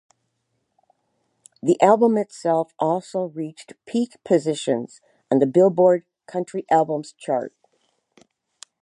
[1.61, 7.53] The album itself also reached peak positions on the "Billboard" country albums chart.